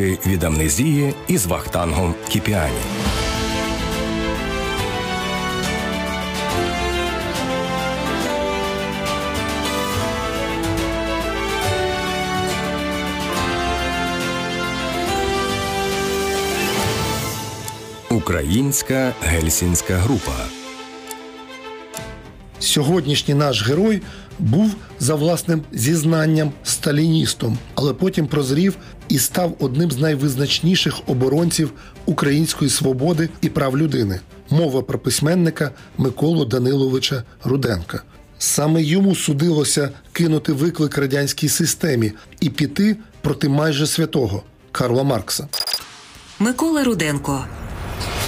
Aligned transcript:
Ліки 0.00 0.18
від 0.26 0.44
амнезії 0.44 1.14
із 1.28 1.46
Вахтангом 1.46 2.14
Кіпіані. 2.28 2.72
Українська 18.10 19.12
гельсінська 19.22 19.94
група. 19.94 20.32
Сьогоднішній 22.58 23.34
наш 23.34 23.68
герой 23.68 24.02
був 24.38 24.74
за 25.00 25.14
власним 25.14 25.62
зізнанням 25.72 26.52
сталіністом, 26.62 27.58
але 27.74 27.94
потім 27.94 28.26
прозрів 28.26 28.76
і 29.08 29.18
став 29.18 29.56
одним 29.60 29.90
з 29.90 29.98
найвизначніших 29.98 30.94
оборонців 31.06 31.72
української 32.06 32.70
свободи 32.70 33.28
і 33.40 33.48
прав 33.48 33.78
людини. 33.78 34.20
Мова 34.50 34.82
про 34.82 34.98
письменника 34.98 35.70
Миколу 35.98 36.44
Даниловича 36.44 37.22
Руденка. 37.44 38.02
Саме 38.38 38.82
йому 38.82 39.14
судилося 39.14 39.90
кинути 40.12 40.52
виклик 40.52 40.98
радянській 40.98 41.48
системі 41.48 42.12
і 42.40 42.50
піти 42.50 42.96
проти 43.20 43.48
майже 43.48 43.86
святого 43.86 44.42
Карла 44.72 45.02
Маркса. 45.02 45.48
Микола 46.38 46.84
Руденко 46.84 47.44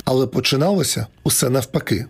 Але 0.05 0.27
починалося 0.27 1.07
усе 1.25 1.51
навпаки. 1.51 2.07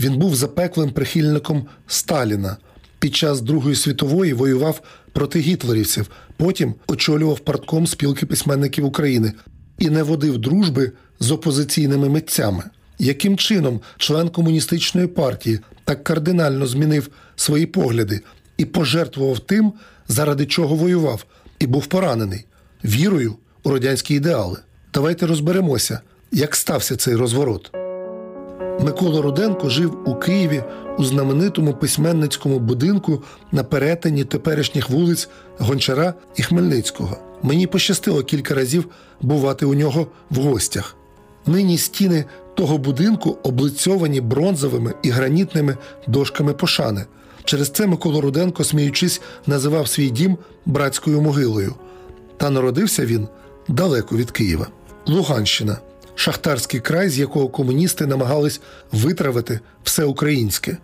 Він 0.00 0.18
був 0.18 0.34
запеклим 0.34 0.90
прихильником 0.90 1.66
Сталіна. 1.86 2.56
Під 3.04 3.16
час 3.16 3.40
Другої 3.40 3.76
світової 3.76 4.32
воював 4.32 4.82
проти 5.12 5.38
гітлерівців, 5.38 6.10
потім 6.36 6.74
очолював 6.86 7.38
партком 7.38 7.86
спілки 7.86 8.26
письменників 8.26 8.84
України 8.84 9.32
і 9.78 9.90
не 9.90 10.02
водив 10.02 10.38
дружби 10.38 10.92
з 11.20 11.30
опозиційними 11.30 12.08
митцями. 12.08 12.64
Яким 12.98 13.36
чином 13.36 13.80
член 13.98 14.28
комуністичної 14.28 15.06
партії 15.06 15.60
так 15.84 16.04
кардинально 16.04 16.66
змінив 16.66 17.08
свої 17.36 17.66
погляди 17.66 18.20
і 18.56 18.64
пожертвував 18.64 19.38
тим, 19.38 19.72
заради 20.08 20.46
чого 20.46 20.74
воював, 20.74 21.24
і 21.58 21.66
був 21.66 21.86
поранений 21.86 22.44
вірою 22.84 23.34
у 23.62 23.70
радянські 23.70 24.14
ідеали? 24.14 24.58
Давайте 24.94 25.26
розберемося, 25.26 26.00
як 26.32 26.56
стався 26.56 26.96
цей 26.96 27.16
розворот. 27.16 27.83
Микола 28.84 29.22
Руденко 29.22 29.68
жив 29.68 29.98
у 30.04 30.14
Києві 30.14 30.62
у 30.98 31.04
знаменитому 31.04 31.74
письменницькому 31.74 32.58
будинку 32.58 33.22
на 33.52 33.64
перетині 33.64 34.24
теперішніх 34.24 34.90
вулиць 34.90 35.28
Гончара 35.58 36.14
і 36.36 36.42
Хмельницького. 36.42 37.16
Мені 37.42 37.66
пощастило 37.66 38.22
кілька 38.22 38.54
разів 38.54 38.84
бувати 39.20 39.66
у 39.66 39.74
нього 39.74 40.06
в 40.30 40.36
гостях. 40.36 40.96
Нині 41.46 41.78
стіни 41.78 42.24
того 42.54 42.78
будинку 42.78 43.38
облицьовані 43.42 44.20
бронзовими 44.20 44.94
і 45.02 45.10
гранітними 45.10 45.76
дошками 46.06 46.52
пошани. 46.52 47.04
Через 47.44 47.70
це 47.70 47.86
Микола 47.86 48.20
Руденко, 48.20 48.64
сміючись, 48.64 49.20
називав 49.46 49.88
свій 49.88 50.10
дім 50.10 50.38
братською 50.66 51.20
могилою. 51.20 51.74
Та 52.36 52.50
народився 52.50 53.06
він 53.06 53.28
далеко 53.68 54.16
від 54.16 54.30
Києва. 54.30 54.66
Луганщина 55.06 55.78
шахтарський 56.14 56.80
край, 56.80 57.08
з 57.08 57.18
якого 57.18 57.48
комуністи 57.48 58.06
намагались 58.06 58.60
витравити 58.92 59.60
все 59.84 60.04
українське. 60.04 60.76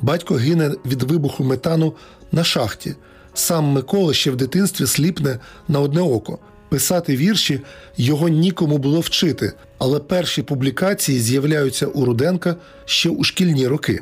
Батько 0.00 0.34
гине 0.34 0.70
від 0.86 1.02
вибуху 1.02 1.44
метану 1.44 1.94
на 2.32 2.44
шахті. 2.44 2.94
Сам 3.34 3.64
Микола 3.64 4.14
ще 4.14 4.30
в 4.30 4.36
дитинстві 4.36 4.86
сліпне 4.86 5.38
на 5.68 5.80
одне 5.80 6.00
око. 6.00 6.38
Писати 6.68 7.16
вірші 7.16 7.60
його 7.96 8.28
нікому 8.28 8.78
було 8.78 9.00
вчити, 9.00 9.52
але 9.78 10.00
перші 10.00 10.42
публікації 10.42 11.20
з'являються 11.20 11.86
у 11.86 12.04
Руденка 12.04 12.56
ще 12.84 13.08
у 13.08 13.24
шкільні 13.24 13.66
роки. 13.66 14.00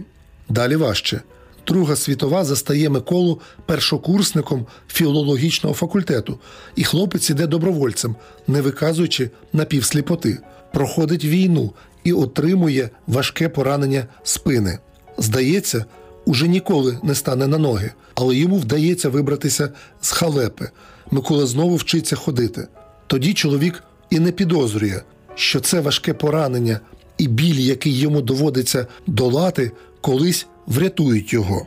Далі 0.49 0.77
важче. 0.77 1.21
Друга 1.67 1.97
світова 1.97 2.45
застає 2.45 2.89
Миколу 2.89 3.41
першокурсником 3.67 4.67
філологічного 4.89 5.75
факультету, 5.75 6.39
і 6.77 6.85
хлопець 6.85 7.31
іде 7.31 7.47
добровольцем, 7.47 8.17
не 8.47 8.61
виказуючи 8.61 9.31
напівсліпоти, 9.53 10.39
проходить 10.75 11.25
війну 11.25 11.73
і 12.05 12.13
отримує 12.13 12.91
важке 13.07 13.49
поранення 13.49 14.07
спини. 14.23 14.79
Здається, 15.19 15.85
уже 16.25 16.49
ніколи 16.49 16.99
не 17.03 17.15
стане 17.15 17.47
на 17.47 17.59
ноги, 17.59 17.91
але 18.15 18.37
йому 18.37 18.57
вдається 18.57 19.09
вибратися 19.09 19.69
з 20.01 20.11
халепи. 20.11 20.71
Микола 21.11 21.47
знову 21.47 21.77
вчиться 21.77 22.17
ходити. 22.17 22.69
Тоді 23.07 23.35
чоловік 23.35 23.83
і 24.11 24.19
не 24.19 24.33
підозрює, 24.33 25.01
що 25.35 25.61
це 25.61 25.81
важке 25.81 26.15
поранення 26.15 26.81
і 27.19 27.29
біль, 27.29 27.61
який 27.61 27.99
йому 27.99 28.23
доводиться 28.23 28.87
долати, 29.07 29.73
колись 30.01 30.47
врятують 30.67 31.33
його. 31.33 31.67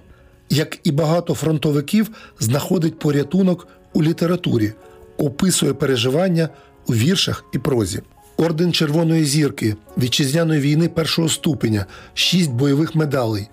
Як 0.49 0.77
і 0.83 0.91
багато 0.91 1.33
фронтовиків, 1.33 2.09
знаходить 2.39 2.99
порятунок 2.99 3.67
у 3.93 4.03
літературі, 4.03 4.73
описує 5.17 5.73
переживання 5.73 6.49
у 6.87 6.93
віршах 6.93 7.45
і 7.53 7.57
прозі. 7.57 8.01
Орден 8.37 8.73
Червоної 8.73 9.25
зірки, 9.25 9.75
вітчизняної 9.97 10.61
війни 10.61 10.89
першого 10.89 11.29
ступеня, 11.29 11.85
шість 12.13 12.51
бойових 12.51 12.95
медалей. 12.95 13.47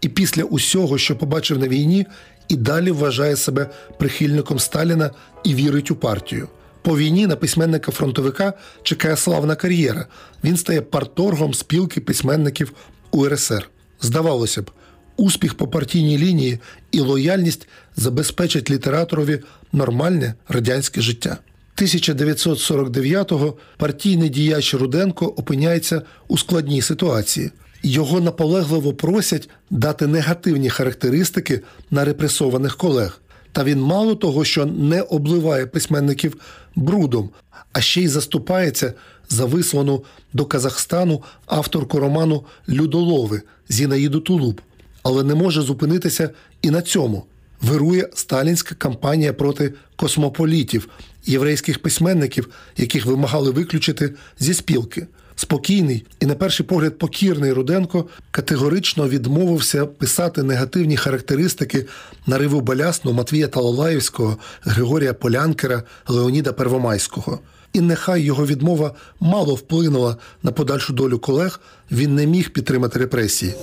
І 0.00 0.08
після 0.08 0.44
усього, 0.44 0.98
що 0.98 1.16
побачив 1.16 1.58
на 1.58 1.68
війні, 1.68 2.06
і 2.48 2.56
далі 2.56 2.90
вважає 2.90 3.36
себе 3.36 3.70
прихильником 3.98 4.58
Сталіна 4.58 5.10
і 5.44 5.54
вірить 5.54 5.90
у 5.90 5.96
партію. 5.96 6.48
По 6.82 6.98
війні 6.98 7.26
на 7.26 7.36
письменника 7.36 7.92
фронтовика 7.92 8.52
чекає 8.82 9.16
славна 9.16 9.56
кар'єра. 9.56 10.06
Він 10.44 10.56
стає 10.56 10.80
парторгом 10.80 11.54
спілки 11.54 12.00
письменників 12.00 12.72
УРСР. 13.10 13.70
Здавалося 14.00 14.62
б, 14.62 14.70
успіх 15.16 15.54
по 15.54 15.68
партійній 15.68 16.18
лінії 16.18 16.58
і 16.92 17.00
лояльність 17.00 17.68
забезпечать 17.96 18.70
літераторові 18.70 19.40
нормальне 19.72 20.34
радянське 20.48 21.00
життя. 21.00 21.38
1949-го 21.76 23.56
партійний 23.76 24.28
діяч 24.28 24.74
Руденко 24.74 25.26
опиняється 25.26 26.02
у 26.28 26.38
складній 26.38 26.82
ситуації. 26.82 27.50
Його 27.82 28.20
наполегливо 28.20 28.94
просять 28.94 29.48
дати 29.70 30.06
негативні 30.06 30.70
характеристики 30.70 31.60
на 31.90 32.04
репресованих 32.04 32.76
колег. 32.76 33.20
Та 33.52 33.64
він 33.64 33.80
мало 33.80 34.14
того, 34.14 34.44
що 34.44 34.66
не 34.66 35.02
обливає 35.02 35.66
письменників 35.66 36.36
брудом, 36.76 37.30
а 37.72 37.80
ще 37.80 38.00
й 38.00 38.08
заступається 38.08 38.92
за 39.28 39.44
вислану 39.44 40.04
до 40.32 40.44
Казахстану 40.44 41.22
авторку 41.46 41.98
роману 42.00 42.44
Людолови 42.68 43.42
Зінаїду 43.68 44.20
Тулуб, 44.20 44.60
але 45.02 45.24
не 45.24 45.34
може 45.34 45.62
зупинитися 45.62 46.30
і 46.62 46.70
на 46.70 46.82
цьому. 46.82 47.24
Вирує 47.64 48.08
сталінська 48.14 48.74
кампанія 48.74 49.32
проти 49.32 49.72
космополітів, 49.96 50.88
єврейських 51.26 51.82
письменників, 51.82 52.48
яких 52.76 53.06
вимагали 53.06 53.50
виключити 53.50 54.14
зі 54.38 54.54
спілки. 54.54 55.06
Спокійний 55.36 56.06
і, 56.20 56.26
на 56.26 56.34
перший 56.34 56.66
погляд, 56.66 56.98
покірний 56.98 57.52
Руденко 57.52 58.04
категорично 58.30 59.08
відмовився 59.08 59.86
писати 59.86 60.42
негативні 60.42 60.96
характеристики 60.96 61.86
нариву 62.26 62.60
Балясну 62.60 63.12
Матвія 63.12 63.48
Талалаївського, 63.48 64.36
Григорія 64.62 65.14
Полянкера, 65.14 65.82
Леоніда 66.08 66.52
Первомайського. 66.52 67.40
І 67.72 67.80
нехай 67.80 68.22
його 68.22 68.46
відмова 68.46 68.94
мало 69.20 69.54
вплинула 69.54 70.16
на 70.42 70.52
подальшу 70.52 70.92
долю 70.92 71.18
колег, 71.18 71.60
він 71.90 72.14
не 72.14 72.26
міг 72.26 72.50
підтримати 72.50 72.98
репресії. 72.98 73.54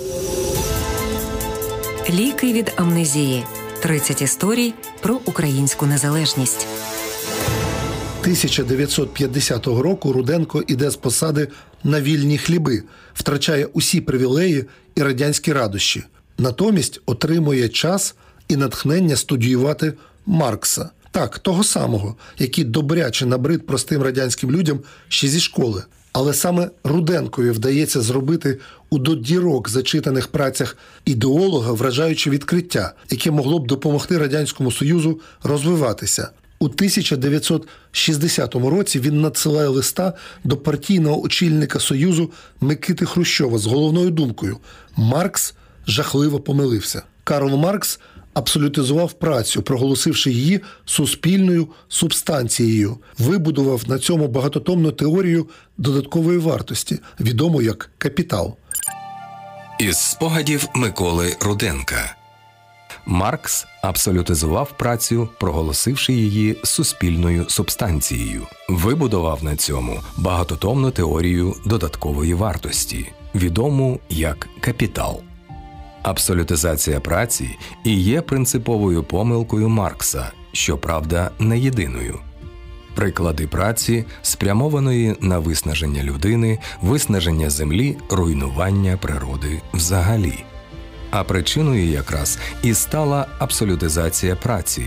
Ліки 2.09 2.53
від 2.53 2.73
амнезії. 2.75 3.43
30 3.81 4.21
історій 4.21 4.73
про 5.01 5.19
українську 5.25 5.85
незалежність. 5.85 6.67
1950 8.21 9.67
року 9.67 10.13
Руденко 10.13 10.63
іде 10.67 10.89
з 10.89 10.95
посади 10.95 11.47
на 11.83 12.01
вільні 12.01 12.37
хліби, 12.37 12.83
втрачає 13.13 13.65
усі 13.65 14.01
привілеї 14.01 14.65
і 14.95 15.01
радянські 15.01 15.53
радощі. 15.53 16.03
Натомість 16.37 17.01
отримує 17.05 17.69
час 17.69 18.15
і 18.47 18.55
натхнення 18.55 19.15
студіювати 19.15 19.93
Маркса, 20.25 20.89
так, 21.11 21.39
того 21.39 21.63
самого, 21.63 22.15
який 22.39 22.63
добряче 22.63 23.25
набрид 23.25 23.67
простим 23.67 24.01
радянським 24.01 24.51
людям 24.51 24.79
ще 25.07 25.27
зі 25.27 25.39
школи. 25.39 25.83
Але 26.13 26.33
саме 26.33 26.69
Руденкові 26.83 27.51
вдається 27.51 28.01
зробити 28.01 28.59
у 28.89 28.97
до 28.97 29.15
дірок 29.15 29.69
зачитаних 29.69 30.27
працях 30.27 30.77
ідеолога 31.05 31.71
вражаюче 31.71 32.29
відкриття, 32.29 32.93
яке 33.09 33.31
могло 33.31 33.59
б 33.59 33.67
допомогти 33.67 34.17
Радянському 34.17 34.71
Союзу 34.71 35.19
розвиватися. 35.43 36.29
У 36.59 36.65
1960 36.65 38.55
році 38.55 38.99
він 38.99 39.21
надсилає 39.21 39.67
листа 39.67 40.13
до 40.43 40.57
партійного 40.57 41.23
очільника 41.23 41.79
Союзу 41.79 42.31
Микити 42.61 43.05
Хрущова 43.05 43.57
з 43.57 43.65
головною 43.65 44.09
думкою: 44.09 44.57
Маркс 44.95 45.53
жахливо 45.87 46.39
помилився. 46.39 47.03
Карл 47.23 47.57
Маркс 47.57 47.99
абсолютизував 48.33 49.13
працю, 49.13 49.61
проголосивши 49.61 50.31
її 50.31 50.61
суспільною 50.85 51.67
субстанцією, 51.87 52.97
вибудував 53.19 53.81
на 53.87 53.99
цьому 53.99 54.27
багатотомну 54.27 54.91
теорію 54.91 55.47
додаткової 55.77 56.37
вартості, 56.37 56.99
відому 57.19 57.61
як 57.61 57.89
капітал. 57.97 58.55
Із 59.79 59.97
спогадів 59.97 60.67
Миколи 60.75 61.35
Руденка. 61.41 62.15
Маркс 63.05 63.65
абсолютизував 63.81 64.77
працю, 64.77 65.29
проголосивши 65.39 66.13
її 66.13 66.57
суспільною 66.63 67.45
субстанцією, 67.49 68.47
вибудував 68.69 69.43
на 69.43 69.55
цьому 69.55 69.99
багатотомну 70.17 70.91
теорію 70.91 71.55
додаткової 71.65 72.33
вартості, 72.33 73.11
відому 73.35 73.99
як 74.09 74.49
капітал. 74.59 75.21
Абсолютизація 76.03 76.99
праці 76.99 77.57
і 77.83 77.95
є 77.95 78.21
принциповою 78.21 79.03
помилкою 79.03 79.69
Маркса, 79.69 80.31
щоправда, 80.51 81.31
не 81.39 81.59
єдиною. 81.59 82.19
Приклади 82.95 83.47
праці 83.47 84.05
спрямованої 84.21 85.15
на 85.21 85.39
виснаження 85.39 86.03
людини, 86.03 86.59
виснаження 86.81 87.49
землі, 87.49 87.97
руйнування 88.09 88.97
природи 88.97 89.61
взагалі. 89.73 90.43
А 91.11 91.23
причиною 91.23 91.85
якраз 91.85 92.39
і 92.63 92.73
стала 92.73 93.27
абсолютизація 93.39 94.35
праці, 94.35 94.83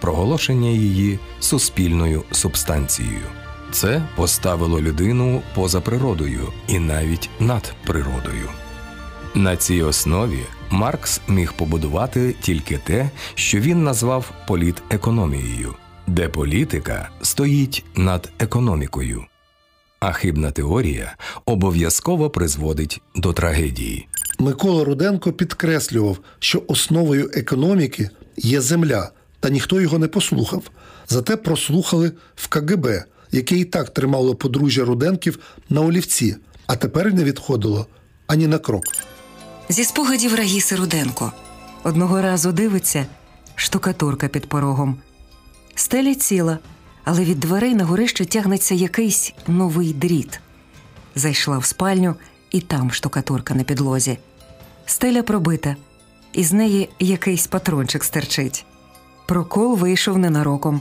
проголошення 0.00 0.68
її 0.68 1.18
суспільною 1.40 2.22
субстанцією. 2.30 3.26
Це 3.72 4.02
поставило 4.16 4.80
людину 4.80 5.42
поза 5.54 5.80
природою 5.80 6.52
і 6.68 6.78
навіть 6.78 7.30
над 7.40 7.74
природою. 7.86 8.48
На 9.34 9.56
цій 9.56 9.82
основі 9.82 10.44
Маркс 10.70 11.20
міг 11.28 11.52
побудувати 11.52 12.34
тільки 12.40 12.78
те, 12.86 13.10
що 13.34 13.58
він 13.58 13.84
назвав 13.84 14.32
політекономією, 14.48 15.74
де 16.06 16.28
політика 16.28 17.08
стоїть 17.22 17.84
над 17.94 18.30
економікою. 18.38 19.24
А 20.00 20.12
хибна 20.12 20.50
теорія 20.50 21.16
обов'язково 21.44 22.30
призводить 22.30 23.00
до 23.14 23.32
трагедії. 23.32 24.08
Микола 24.38 24.84
Руденко 24.84 25.32
підкреслював, 25.32 26.18
що 26.38 26.62
основою 26.68 27.30
економіки 27.34 28.10
є 28.36 28.60
земля, 28.60 29.10
та 29.40 29.50
ніхто 29.50 29.80
його 29.80 29.98
не 29.98 30.08
послухав. 30.08 30.62
Зате 31.08 31.36
прослухали 31.36 32.12
в 32.34 32.48
КГБ, 32.48 33.04
яке 33.32 33.56
і 33.56 33.64
так 33.64 33.90
тримало 33.90 34.34
подружжя 34.34 34.84
Руденків 34.84 35.38
на 35.70 35.80
олівці, 35.80 36.36
а 36.66 36.76
тепер 36.76 37.14
не 37.14 37.24
відходило 37.24 37.86
ані 38.26 38.46
на 38.46 38.58
крок. 38.58 38.84
Зі 39.68 39.84
спогадів 39.84 40.34
Раїси 40.34 40.76
Руденко. 40.76 41.32
Одного 41.82 42.22
разу 42.22 42.52
дивиться 42.52 43.06
штукатурка 43.54 44.28
під 44.28 44.48
порогом. 44.48 44.96
Стеля 45.74 46.14
ціла, 46.14 46.58
але 47.04 47.24
від 47.24 47.40
дверей 47.40 47.74
на 47.74 47.84
горище 47.84 48.24
тягнеться 48.24 48.74
якийсь 48.74 49.34
новий 49.46 49.92
дріт. 49.92 50.40
Зайшла 51.14 51.58
в 51.58 51.64
спальню, 51.64 52.14
і 52.50 52.60
там 52.60 52.90
штукатурка 52.90 53.54
на 53.54 53.64
підлозі. 53.64 54.18
Стеля 54.86 55.22
пробита, 55.22 55.76
і 56.32 56.44
з 56.44 56.52
неї 56.52 56.88
якийсь 56.98 57.46
патрончик 57.46 58.04
стерчить. 58.04 58.64
Прокол 59.26 59.76
вийшов 59.76 60.18
ненароком. 60.18 60.80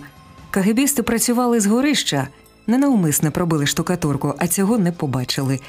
Кагебісти 0.52 1.04
працювали 1.04 1.60
з 1.60 1.66
горища, 1.66 2.28
ненавмисне 2.68 3.32
пробили 3.32 3.66
штукатурку, 3.66 4.34
а 4.38 4.48
цього 4.48 4.78
не 4.78 4.92
побачили. 4.92 5.60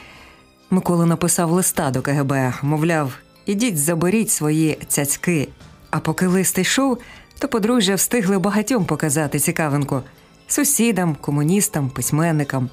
Микола 0.70 1.06
написав 1.06 1.50
листа 1.50 1.90
до 1.90 2.02
КГБ, 2.02 2.54
мовляв, 2.62 3.12
ідіть 3.46 3.78
заберіть 3.78 4.30
свої 4.30 4.78
цяцьки. 4.88 5.48
А 5.90 5.98
поки 5.98 6.26
лист 6.26 6.58
йшов, 6.58 6.98
то 7.38 7.48
подружжя 7.48 7.94
встигли 7.94 8.38
багатьом 8.38 8.84
показати 8.84 9.38
цікавинку 9.38 10.02
сусідам, 10.48 11.16
комуністам, 11.20 11.90
письменникам. 11.90 12.70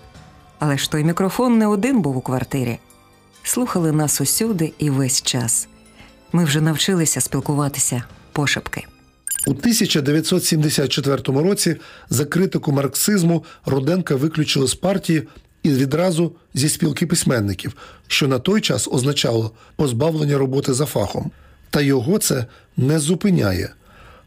Але 0.60 0.78
ж 0.78 0.92
той 0.92 1.04
мікрофон 1.04 1.58
не 1.58 1.68
один 1.68 2.02
був 2.02 2.18
у 2.18 2.22
квартирі. 2.22 2.80
Слухали 3.44 3.92
нас 3.92 4.22
усюди 4.22 4.74
і 4.78 4.90
весь 4.90 5.22
час. 5.22 5.68
Ми 6.32 6.44
вже 6.44 6.62
навчилися 6.62 7.22
спілкуватися 7.22 8.04
пошепки. 8.32 8.86
У 9.48 9.52
1974 9.52 11.22
році 11.26 11.76
за 12.10 12.26
критику 12.26 12.72
марксизму 12.72 13.46
Руденка 13.66 14.16
виключили 14.16 14.68
з 14.68 14.76
партії 14.76 15.28
і 15.64 15.70
відразу 15.70 16.36
зі 16.54 16.70
спілки 16.70 17.08
письменників, 17.08 17.76
що 18.08 18.28
на 18.28 18.40
той 18.40 18.62
час 18.62 18.88
означало 18.92 19.52
позбавлення 19.76 20.38
роботи 20.38 20.74
за 20.74 20.86
фахом. 20.86 21.32
Та 21.70 21.82
його 21.82 22.18
це 22.18 22.46
не 22.78 23.00
зупиняє. 23.00 23.70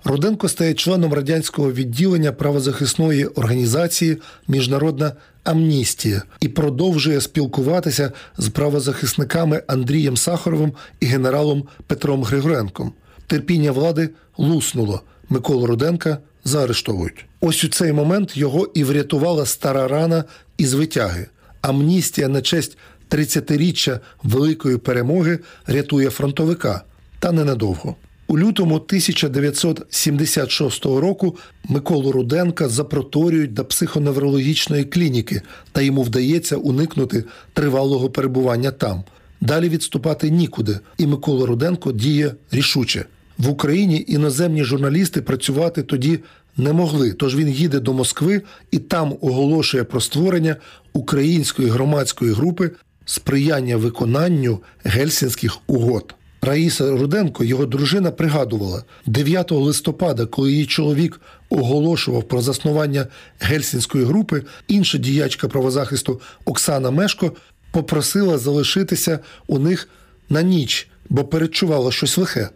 Руденко 0.04 0.48
стає 0.48 0.74
членом 0.74 1.14
радянського 1.14 1.72
відділення 1.72 2.32
правозахисної 2.32 3.26
організації 3.26 4.18
Міжнародна 4.48 5.12
амністія 5.44 6.22
і 6.40 6.48
продовжує 6.48 7.20
спілкуватися 7.20 8.12
з 8.38 8.48
правозахисниками 8.48 9.62
Андрієм 9.66 10.16
Сахаровим 10.16 10.72
і 11.00 11.06
генералом 11.06 11.64
Петром 11.86 12.22
Григоренком. 12.22 12.92
Терпіння 13.26 13.72
влади 13.72 14.10
луснуло. 14.38 15.02
Миколу 15.28 15.66
Руденка 15.66 16.18
заарештовують. 16.44 17.24
Ось 17.40 17.64
у 17.64 17.68
цей 17.68 17.92
момент 17.92 18.36
його 18.36 18.70
і 18.74 18.84
врятувала 18.84 19.46
стара 19.46 19.88
рана 19.88 20.24
із 20.58 20.74
витяги. 20.74 21.26
Амністія 21.60 22.28
на 22.28 22.42
честь 22.42 22.78
30-річчя 23.10 23.98
великої 24.22 24.76
перемоги 24.76 25.38
рятує 25.66 26.10
фронтовика, 26.10 26.82
та 27.18 27.32
ненадовго. 27.32 27.96
У 28.28 28.38
лютому 28.38 28.74
1976 28.74 30.84
року 30.84 31.36
Миколу 31.64 32.12
Руденка 32.12 32.68
запроторюють 32.68 33.52
до 33.52 33.64
психоневрологічної 33.64 34.84
клініки, 34.84 35.42
та 35.72 35.80
йому 35.80 36.02
вдається 36.02 36.56
уникнути 36.56 37.24
тривалого 37.52 38.10
перебування 38.10 38.70
там. 38.70 39.04
Далі 39.40 39.68
відступати 39.68 40.30
нікуди, 40.30 40.78
і 40.98 41.06
Микола 41.06 41.46
Руденко 41.46 41.92
діє 41.92 42.34
рішуче. 42.50 43.04
В 43.38 43.48
Україні 43.48 44.04
іноземні 44.08 44.64
журналісти 44.64 45.22
працювати 45.22 45.82
тоді 45.82 46.18
не 46.56 46.72
могли, 46.72 47.12
тож 47.12 47.36
він 47.36 47.48
їде 47.48 47.80
до 47.80 47.92
Москви 47.92 48.42
і 48.70 48.78
там 48.78 49.16
оголошує 49.20 49.84
про 49.84 50.00
створення 50.00 50.56
української 50.92 51.68
громадської 51.68 52.32
групи 52.32 52.70
сприяння 53.04 53.76
виконанню 53.76 54.58
гельсінських 54.84 55.58
угод. 55.66 56.14
Раїса 56.42 56.90
Руденко, 56.90 57.44
його 57.44 57.66
дружина, 57.66 58.10
пригадувала 58.10 58.84
9 59.06 59.52
листопада, 59.52 60.26
коли 60.26 60.52
її 60.52 60.66
чоловік 60.66 61.20
оголошував 61.48 62.22
про 62.22 62.42
заснування 62.42 63.06
гельсінської 63.40 64.04
групи, 64.04 64.42
інша 64.68 64.98
діячка 64.98 65.48
правозахисту 65.48 66.20
Оксана 66.44 66.90
Мешко 66.90 67.32
попросила 67.70 68.38
залишитися 68.38 69.18
у 69.46 69.58
них 69.58 69.88
на 70.28 70.42
ніч, 70.42 70.88
бо 71.08 71.24
передчувала 71.24 71.92
щось 71.92 72.18
лихе. 72.18 72.48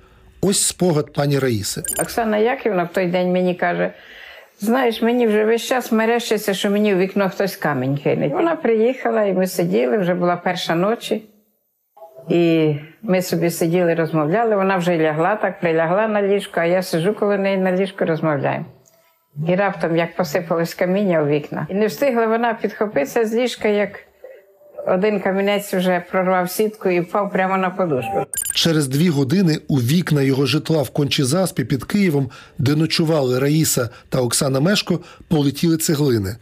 Ось 0.42 0.66
спогад 0.66 1.12
пані 1.12 1.38
Раїси. 1.38 1.82
Оксана 2.02 2.38
Яківна 2.38 2.82
в 2.82 2.88
той 2.88 3.06
день 3.06 3.32
мені 3.32 3.54
каже: 3.54 3.92
знаєш, 4.58 5.02
мені 5.02 5.26
вже 5.26 5.44
весь 5.44 5.62
час 5.62 5.92
мерещиться, 5.92 6.54
що 6.54 6.70
мені 6.70 6.94
в 6.94 6.98
вікно 6.98 7.30
хтось 7.30 7.56
камінь 7.56 7.98
кине. 7.98 8.28
Вона 8.28 8.56
приїхала, 8.56 9.24
і 9.24 9.32
ми 9.32 9.46
сиділи, 9.46 9.98
вже 9.98 10.14
була 10.14 10.36
перша 10.36 10.74
ночі. 10.74 11.22
І 12.28 12.74
ми 13.02 13.22
собі 13.22 13.50
сиділи, 13.50 13.94
розмовляли. 13.94 14.56
Вона 14.56 14.76
вже 14.76 14.98
лягла, 14.98 15.36
так 15.36 15.60
прилягла 15.60 16.08
на 16.08 16.22
ліжко, 16.22 16.60
а 16.60 16.64
я 16.64 16.82
сиджу 16.82 17.14
коло 17.14 17.36
неї 17.36 17.56
на 17.56 17.72
ліжку, 17.72 18.04
розмовляємо. 18.04 18.64
І 19.48 19.54
раптом 19.54 19.96
як 19.96 20.16
посипалось 20.16 20.74
каміння 20.74 21.22
у 21.22 21.26
вікна. 21.26 21.66
І 21.70 21.74
не 21.74 21.86
встигла 21.86 22.26
вона 22.26 22.54
підхопитися 22.54 23.24
з 23.24 23.34
ліжка, 23.34 23.68
як 23.68 23.90
один 24.86 25.20
камінець 25.20 25.74
вже 25.74 26.04
прорвав 26.10 26.50
сітку 26.50 26.88
і 26.88 27.00
впав 27.00 27.32
прямо 27.32 27.56
на 27.56 27.70
подушку. 27.70 28.26
Через 28.54 28.88
дві 28.88 29.08
години 29.08 29.58
у 29.68 29.76
вікна 29.76 30.22
його 30.22 30.46
житла 30.46 30.82
в 30.82 30.90
Кончезаспі 30.90 31.64
під 31.64 31.84
Києвом, 31.84 32.30
де 32.58 32.76
ночували 32.76 33.38
Раїса 33.38 33.88
та 34.08 34.20
Оксана 34.20 34.60
Мешко, 34.60 35.00
полетіли 35.28 35.76
цеглини. 35.76 36.36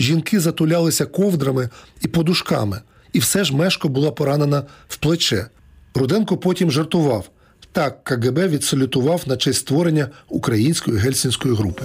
Жінки 0.00 0.40
затулялися 0.40 1.06
ковдрами 1.06 1.68
і 2.00 2.08
подушками, 2.08 2.80
і 3.12 3.18
все 3.18 3.44
ж 3.44 3.56
Мешко 3.56 3.88
була 3.88 4.10
поранена 4.10 4.62
в 4.88 4.96
плече. 4.96 5.46
Руденко 5.94 6.36
потім 6.36 6.70
жартував. 6.70 7.30
Так 7.72 8.04
КГБ 8.04 8.48
відсалютував 8.48 9.22
на 9.26 9.36
честь 9.36 9.58
створення 9.60 10.08
української 10.28 10.98
гельсінської 10.98 11.54
групи. 11.54 11.82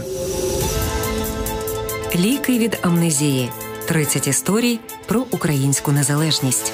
Ліки 2.16 2.60
від 2.60 2.80
амнезії. 2.82 3.50
30 3.86 4.28
історій 4.28 4.80
про 5.06 5.26
українську 5.32 5.92
незалежність. 5.92 6.74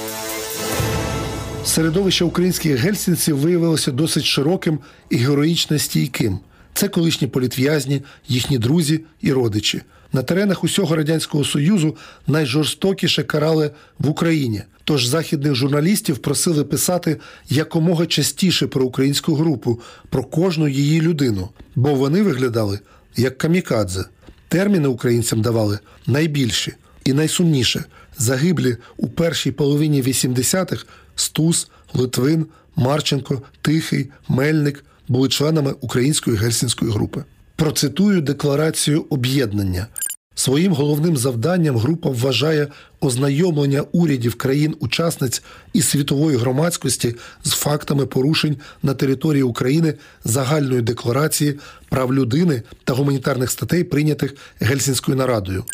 Середовище 1.65 2.25
українських 2.25 2.75
гельсінців 2.75 3.37
виявилося 3.37 3.91
досить 3.91 4.23
широким 4.23 4.79
і 5.09 5.17
героїчно 5.17 5.79
стійким. 5.79 6.39
Це 6.73 6.87
колишні 6.87 7.27
політв'язні, 7.27 8.01
їхні 8.27 8.57
друзі 8.57 9.01
і 9.21 9.33
родичі. 9.33 9.81
На 10.13 10.23
теренах 10.23 10.63
усього 10.63 10.95
радянського 10.95 11.43
союзу 11.43 11.97
найжорстокіше 12.27 13.23
карали 13.23 13.71
в 13.99 14.09
Україні. 14.09 14.61
Тож 14.83 15.05
західних 15.05 15.55
журналістів 15.55 16.17
просили 16.17 16.63
писати 16.63 17.17
якомога 17.49 18.05
частіше 18.05 18.67
про 18.67 18.85
українську 18.85 19.35
групу, 19.35 19.79
про 20.09 20.23
кожну 20.23 20.67
її 20.67 21.01
людину, 21.01 21.49
бо 21.75 21.95
вони 21.95 22.21
виглядали 22.21 22.79
як 23.15 23.37
камікадзе. 23.37 24.05
Терміни 24.47 24.87
українцям 24.87 25.41
давали 25.41 25.79
найбільші 26.07 26.73
і 27.05 27.13
найсумніше 27.13 27.85
загиблі 28.17 28.77
у 28.97 29.07
першій 29.07 29.51
половині 29.51 30.01
80-х 30.01 30.85
Стус, 31.15 31.67
Литвин, 31.93 32.45
Марченко, 32.75 33.41
Тихий, 33.61 34.09
Мельник 34.27 34.83
були 35.07 35.29
членами 35.29 35.75
української 35.81 36.37
гельсінської 36.37 36.91
групи. 36.91 37.23
Процитую 37.55 38.21
декларацію 38.21 39.05
об'єднання. 39.09 39.87
Своїм 40.35 40.73
головним 40.73 41.17
завданням 41.17 41.77
група 41.77 42.09
вважає 42.09 42.67
ознайомлення 42.99 43.81
урядів 43.91 44.35
країн-учасниць 44.35 45.43
і 45.73 45.81
світової 45.81 46.37
громадськості 46.37 47.15
з 47.43 47.51
фактами 47.51 48.05
порушень 48.05 48.57
на 48.83 48.93
території 48.93 49.43
України 49.43 49.93
загальної 50.23 50.81
декларації 50.81 51.59
прав 51.89 52.13
людини 52.13 52.61
та 52.83 52.93
гуманітарних 52.93 53.51
статей, 53.51 53.83
прийнятих 53.83 54.35
Гельсінською 54.59 55.17
нарадою. 55.17 55.65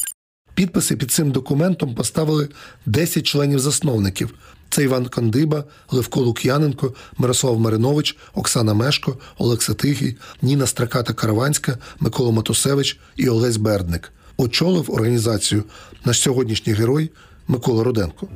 Підписи 0.58 0.96
під 0.96 1.12
цим 1.12 1.32
документом 1.32 1.96
поставили 1.96 2.50
10 2.86 3.26
членів-засновників: 3.26 4.34
це 4.70 4.84
Іван 4.84 5.06
Кондиба, 5.06 5.64
Левко 5.92 6.22
Лук'яненко, 6.22 6.94
Мирослав 7.18 7.60
Маринович, 7.60 8.18
Оксана 8.34 8.74
Мешко, 8.74 9.18
Олекса 9.38 9.74
Тихий, 9.74 10.18
Ніна 10.42 10.68
Страката 10.68 11.14
Караванська, 11.14 11.78
Микола 12.00 12.32
Матусевич 12.32 13.00
і 13.16 13.30
Олесь 13.30 13.58
Бердник. 13.58 14.12
Очолив 14.38 14.92
організацію 14.92 15.64
наш 16.06 16.22
сьогоднішній 16.22 16.74
герой 16.74 17.12
Микола 17.48 17.84
Руденко. 17.84 18.28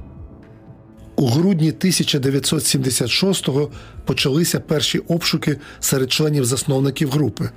У 1.15 1.27
грудні 1.27 1.71
1976-го 1.71 3.71
почалися 4.05 4.59
перші 4.59 4.99
обшуки 4.99 5.57
серед 5.79 6.11
членів 6.11 6.45
засновників 6.45 7.11
групи. 7.11 7.49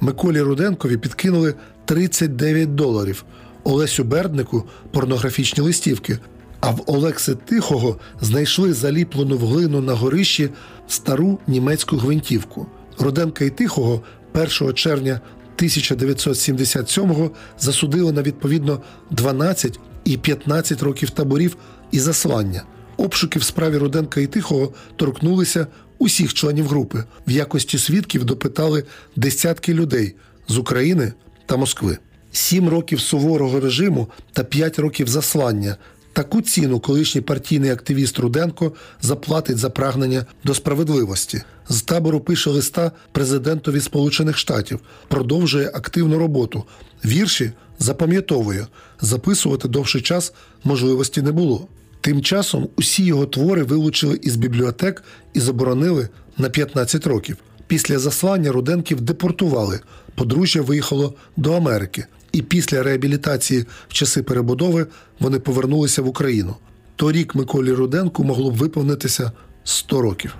Миколі 0.00 0.40
Руденкові 0.40 0.96
підкинули 0.96 1.54
39 1.84 2.74
доларів, 2.74 3.24
Олесю 3.68 4.04
Берднику 4.04 4.64
порнографічні 4.90 5.62
листівки. 5.62 6.18
А 6.60 6.70
в 6.70 6.82
Олекси 6.86 7.34
Тихого 7.34 7.98
знайшли 8.20 8.72
заліплену 8.72 9.38
в 9.38 9.46
глину 9.46 9.80
на 9.80 9.92
горищі 9.92 10.50
стару 10.88 11.38
німецьку 11.46 11.96
гвинтівку. 11.96 12.66
Руденка 12.98 13.44
і 13.44 13.50
Тихого 13.50 14.02
1 14.34 14.74
червня 14.74 15.20
1977-го 15.58 17.30
засудили 17.58 18.12
на 18.12 18.22
відповідно 18.22 18.80
12 19.10 19.80
і 20.04 20.16
15 20.16 20.82
років 20.82 21.10
таборів 21.10 21.56
і 21.90 22.00
заслання. 22.00 22.62
Обшуки 22.96 23.38
в 23.38 23.42
справі 23.42 23.76
Руденка 23.76 24.20
і 24.20 24.26
Тихого 24.26 24.72
торкнулися 24.96 25.66
усіх 25.98 26.34
членів 26.34 26.66
групи. 26.66 27.04
В 27.26 27.30
якості 27.30 27.78
свідків 27.78 28.24
допитали 28.24 28.84
десятки 29.16 29.74
людей 29.74 30.14
з 30.48 30.58
України 30.58 31.12
та 31.46 31.56
Москви. 31.56 31.98
Сім 32.32 32.68
років 32.68 33.00
суворого 33.00 33.60
режиму 33.60 34.08
та 34.32 34.44
п'ять 34.44 34.78
років 34.78 35.08
заслання. 35.08 35.76
Таку 36.12 36.42
ціну 36.42 36.80
колишній 36.80 37.20
партійний 37.20 37.70
активіст 37.70 38.18
Руденко 38.18 38.72
заплатить 39.02 39.58
за 39.58 39.70
прагнення 39.70 40.26
до 40.44 40.54
справедливості. 40.54 41.42
З 41.68 41.82
табору 41.82 42.20
пише 42.20 42.50
листа 42.50 42.92
президентові 43.12 43.80
Сполучених 43.80 44.38
Штатів, 44.38 44.80
продовжує 45.08 45.70
активну 45.74 46.18
роботу. 46.18 46.64
Вірші 47.04 47.52
запам'ятовує, 47.78 48.66
записувати 49.00 49.68
довший 49.68 50.00
час 50.00 50.32
можливості 50.64 51.22
не 51.22 51.32
було. 51.32 51.68
Тим 52.00 52.22
часом 52.22 52.68
усі 52.76 53.04
його 53.04 53.26
твори 53.26 53.62
вилучили 53.62 54.20
із 54.22 54.36
бібліотек 54.36 55.04
і 55.34 55.40
заборонили 55.40 56.08
на 56.38 56.48
15 56.50 57.06
років. 57.06 57.36
Після 57.66 57.98
заслання 57.98 58.52
Руденків 58.52 59.00
депортували. 59.00 59.80
Подружжя 60.14 60.62
виїхало 60.62 61.14
до 61.36 61.52
Америки, 61.52 62.06
і 62.38 62.42
після 62.42 62.82
реабілітації 62.82 63.64
в 63.88 63.92
часи 63.92 64.22
перебудови 64.22 64.86
вони 65.20 65.38
повернулися 65.38 66.02
в 66.02 66.08
Україну. 66.08 66.56
Торік 66.96 67.34
Миколі 67.34 67.72
Руденку 67.72 68.24
могло 68.24 68.50
б 68.50 68.56
виповнитися 68.56 69.32
100 69.64 70.02
років. 70.02 70.34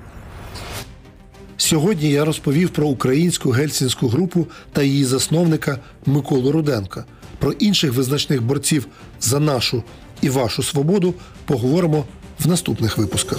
Сьогодні 1.56 2.10
я 2.10 2.24
розповів 2.24 2.70
про 2.70 2.86
українську 2.86 3.50
гельсінську 3.50 4.08
групу 4.08 4.46
та 4.72 4.82
її 4.82 5.04
засновника 5.04 5.78
Миколу 6.06 6.52
Руденка. 6.52 7.04
Про 7.38 7.52
інших 7.52 7.92
визначних 7.92 8.42
борців 8.42 8.86
за 9.20 9.40
нашу 9.40 9.82
і 10.22 10.30
вашу 10.30 10.62
свободу 10.62 11.14
поговоримо 11.44 12.04
в 12.38 12.48
наступних 12.48 12.98
випусках. 12.98 13.38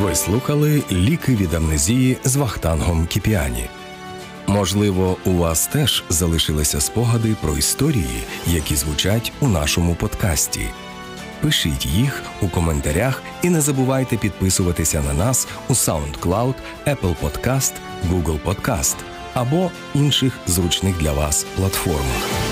Ви 0.00 0.14
слухали 0.14 0.82
ліки 0.92 1.36
від 1.36 1.54
амнезії 1.54 2.18
з 2.24 2.36
Вахтангом 2.36 3.06
Кіпіані. 3.06 3.64
Можливо, 4.46 5.16
у 5.24 5.32
вас 5.32 5.66
теж 5.66 6.04
залишилися 6.08 6.80
спогади 6.80 7.36
про 7.40 7.56
історії, 7.56 8.22
які 8.46 8.76
звучать 8.76 9.32
у 9.40 9.48
нашому 9.48 9.94
подкасті. 9.94 10.68
Пишіть 11.40 11.86
їх 11.86 12.22
у 12.42 12.48
коментарях 12.48 13.22
і 13.42 13.50
не 13.50 13.60
забувайте 13.60 14.16
підписуватися 14.16 15.02
на 15.02 15.12
нас 15.12 15.48
у 15.68 15.72
SoundCloud, 15.72 16.54
Apple 16.86 17.14
Podcast, 17.22 17.72
Google 18.10 18.38
Podcast 18.44 18.96
або 19.34 19.70
інших 19.94 20.38
зручних 20.46 20.98
для 20.98 21.12
вас 21.12 21.46
платформах. 21.56 22.49